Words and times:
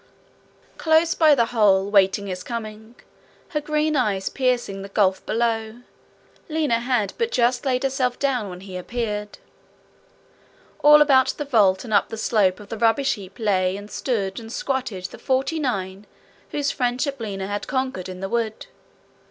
Close 0.79 1.13
by 1.13 1.35
the 1.35 1.45
hole, 1.53 1.87
waiting 1.91 2.25
his 2.25 2.41
coming, 2.43 2.95
her 3.49 3.61
green 3.61 3.95
eyes 3.95 4.29
piercing 4.29 4.81
the 4.81 4.89
gulf 4.89 5.23
below, 5.27 5.81
Lina 6.49 6.79
had 6.79 7.13
but 7.19 7.31
just 7.31 7.67
laid 7.67 7.83
herself 7.83 8.17
down 8.17 8.49
when 8.49 8.61
he 8.61 8.77
appeared. 8.77 9.37
All 10.81 11.03
about 11.03 11.27
the 11.37 11.45
vault 11.45 11.83
and 11.83 11.93
up 11.93 12.09
the 12.09 12.17
slope 12.17 12.59
of 12.59 12.69
the 12.69 12.79
rubbish 12.79 13.13
heap 13.13 13.37
lay 13.37 13.77
and 13.77 13.91
stood 13.91 14.39
and 14.39 14.51
squatted 14.51 15.05
the 15.05 15.19
forty 15.19 15.59
nine 15.59 16.07
whose 16.49 16.71
friendship 16.71 17.19
Lina 17.19 17.45
had 17.45 17.67
conquered 17.67 18.09
in 18.09 18.21
the 18.21 18.29
wood. 18.29 18.65